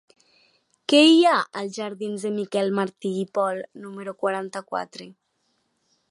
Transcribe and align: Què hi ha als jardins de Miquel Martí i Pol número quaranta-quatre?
Què 0.91 1.01
hi 1.09 1.19
ha 1.31 1.33
als 1.59 1.75
jardins 1.81 2.25
de 2.27 2.31
Miquel 2.37 2.73
Martí 2.79 3.11
i 3.25 3.25
Pol 3.39 3.61
número 3.83 4.15
quaranta-quatre? 4.23 5.07